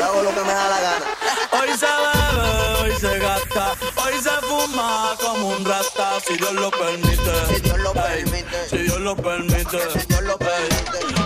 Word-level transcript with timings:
Yo 0.00 0.06
hago 0.06 0.22
lo 0.22 0.30
que 0.30 0.40
me 0.40 0.54
da 0.54 0.68
la 0.70 0.80
gana. 0.80 1.06
Hoy 1.60 1.68
se 1.76 1.84
bebe, 1.84 2.80
hoy 2.80 2.98
se 2.98 3.18
gasta, 3.18 3.74
hoy 4.02 4.14
se 4.14 4.30
fuma 4.46 5.14
como 5.20 5.48
un 5.48 5.62
rasta, 5.62 6.18
si 6.26 6.38
Dios 6.38 6.54
lo 6.54 6.70
permite. 6.70 7.46
Si 7.54 7.60
Dios 7.60 7.78
lo 7.80 7.90
Ey, 7.92 8.24
permite. 8.24 8.68
Si 8.70 8.78
Dios 8.78 8.98
lo 9.00 9.14
permite. 9.14 9.78
Si 9.92 10.06
Dios 10.06 10.22
lo 10.22 10.38
permite. 10.38 11.19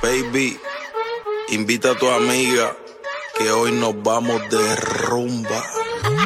Baby, 0.00 0.56
invita 1.48 1.90
a 1.90 1.94
tu 1.96 2.08
amiga 2.08 2.72
que 3.36 3.50
hoy 3.50 3.72
nos 3.72 4.00
vamos 4.00 4.40
de 4.48 4.76
rumba. 4.76 5.64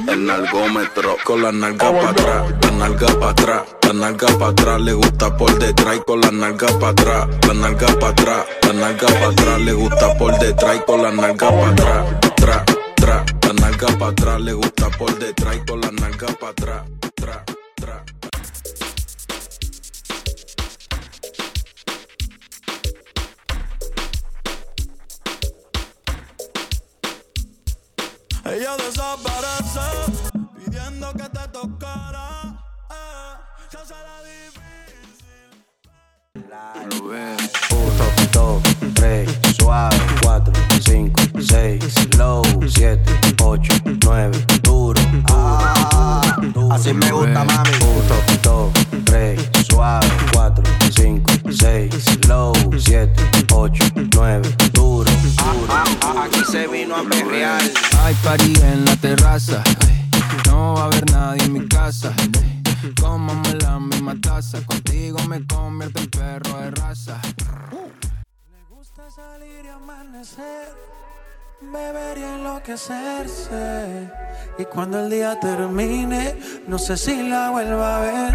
El 0.09 0.27
nalgómetro 0.27 1.17
con 1.25 1.43
la 1.43 1.53
nalga 1.53 1.91
para 1.91 2.11
atrás, 2.11 2.55
la 2.63 2.71
nalga 2.73 3.07
para 3.19 3.31
atrás, 3.31 3.63
la 3.87 3.93
nalga 3.95 4.29
para 4.39 4.51
atrás, 4.51 4.81
le 4.81 4.93
gusta 4.93 5.37
por 5.39 5.59
detrás 5.59 5.97
y 5.97 6.01
con 6.01 6.21
la 6.21 6.31
nalga 6.31 6.67
para 6.79 6.89
atrás, 6.89 7.29
la 7.49 7.55
nalga 7.55 7.87
para 7.99 8.09
atrás, 8.09 8.47
la 8.67 8.73
nalga 8.75 9.07
para 9.07 9.27
atrás, 9.29 9.61
le 9.61 9.73
gusta 9.73 10.19
por 10.19 10.39
detrás 10.39 10.77
y 10.77 10.81
con 10.81 11.03
la 11.03 11.11
nalga 11.11 11.51
para 11.51 11.69
atrás, 11.69 12.21
tra, 12.37 12.65
tra, 12.97 13.25
la 13.47 13.53
nalga 13.55 13.87
para 13.99 14.11
atrás, 14.11 14.41
le 14.41 14.53
gusta 14.53 14.91
por 14.91 15.19
detrás 15.19 15.57
y 15.57 15.67
con 15.67 15.81
la 15.81 15.91
nalga 15.93 16.27
para 16.39 16.53
atrás, 16.53 16.83
Ella 28.55 28.77
desaparece 28.77 29.81
pidiendo 30.57 31.13
que 31.15 31.23
te 31.25 31.49
tocara. 31.49 32.29
eh, 32.91 33.35
se 33.71 33.77
hace 33.79 33.95
la 33.95 34.19
difícil. 34.29 35.49
Uno, 37.71 38.05
dos, 38.33 38.63
tres, 38.95 39.31
suave, 39.59 39.97
cuatro, 40.23 40.53
cinco, 40.85 41.23
seis, 41.41 41.83
slow, 42.13 42.43
siete, 42.69 43.11
ocho, 43.43 43.73
nueve, 44.05 44.45
duro, 44.63 45.01
Ah, 45.31 46.37
así 46.73 46.93
me 46.93 47.11
gusta, 47.11 47.45
mami. 47.45 47.71
uno, 47.81 48.17
se 56.63 56.69
vino 56.69 56.97
a 56.97 57.03
perrear. 57.03 57.63
Hay 58.03 58.15
party 58.23 58.53
en 58.63 58.85
la 58.85 58.97
terraza. 58.97 59.63
No 60.47 60.75
va 60.75 60.83
a 60.83 60.85
haber 60.87 61.11
nadie 61.11 61.45
en 61.45 61.53
mi 61.53 61.67
casa. 61.67 62.13
Cómame 63.01 63.55
la 63.55 63.79
misma 63.79 64.15
taza. 64.21 64.59
Contigo 64.65 65.19
me 65.29 65.45
convierto 65.47 66.01
en 66.01 66.11
perro 66.11 66.59
de 66.61 66.71
raza. 66.71 67.21
Le 68.53 68.63
gusta 68.75 69.11
salir 69.11 69.65
y 69.65 69.69
amanecer, 69.69 70.69
beber 71.61 72.19
y 72.19 72.23
enloquecerse. 72.23 74.11
Y 74.59 74.65
cuando 74.67 75.01
el 75.01 75.11
día 75.11 75.39
termine, 75.41 76.37
no 76.69 76.79
sé 76.79 76.97
si 76.97 77.29
la 77.29 77.51
vuelva 77.51 77.97
a 77.97 78.01
ver. 78.01 78.35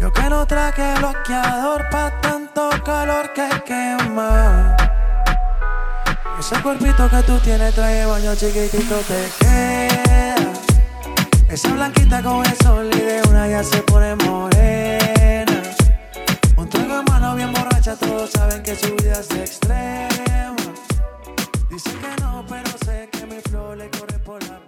Yo 0.00 0.12
que 0.12 0.28
no 0.28 0.44
traje 0.46 0.94
bloqueador 0.98 1.88
pa' 1.88 2.20
tanto 2.20 2.70
calor 2.84 3.32
que 3.32 3.48
quema. 3.64 4.73
Ese 6.38 6.60
cuerpito 6.62 7.08
que 7.08 7.22
tú 7.22 7.38
tienes 7.38 7.74
trae 7.74 8.04
baño 8.06 8.34
chiquitito 8.34 8.96
te 9.08 9.30
queda. 9.38 10.52
Esa 11.48 11.72
blanquita 11.72 12.22
con 12.22 12.44
el 12.44 12.56
sol 12.58 12.90
y 12.92 12.98
de 12.98 13.22
una 13.28 13.48
ya 13.48 13.62
se 13.62 13.78
pone 13.82 14.16
morena. 14.16 15.62
Un 16.56 16.68
trago 16.68 16.98
en 16.98 17.04
mano 17.04 17.36
bien 17.36 17.52
borracha, 17.52 17.94
todos 17.96 18.30
saben 18.30 18.62
que 18.62 18.74
su 18.74 18.94
vida 18.96 19.20
es 19.20 19.30
extrema. 19.30 20.56
Dicen 21.70 21.98
que 22.00 22.22
no, 22.22 22.44
pero 22.48 22.70
sé 22.84 23.08
que 23.12 23.26
mi 23.26 23.40
flow 23.40 23.74
le 23.76 23.88
corre 23.90 24.18
por 24.18 24.42
la 24.44 24.60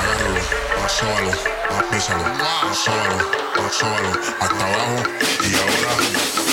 agárralo, 0.00 0.40
hasta 4.40 4.66
abajo 4.66 5.02
y 5.42 5.54
ahora 5.54 6.49